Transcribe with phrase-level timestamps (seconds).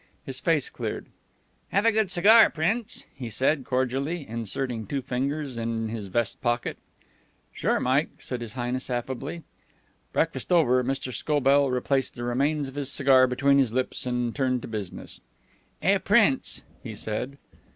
[0.25, 1.05] His face cleared.
[1.69, 6.77] "Have a good cigar, Prince?" he said, cordially, inserting two fingers in his vest pocket.
[7.53, 9.43] "Sure, Mike," said His Highness affably.
[10.11, 11.13] Breakfast over, Mr.
[11.13, 15.21] Scobell replaced the remains of his cigar between his lips, and turned to business.
[15.83, 17.37] "Eh, Prince?" he said.